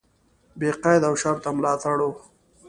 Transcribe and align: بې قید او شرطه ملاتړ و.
بې 0.59 0.69
قید 0.83 1.01
او 1.09 1.13
شرطه 1.21 1.49
ملاتړ 1.57 1.97
و. 2.09 2.13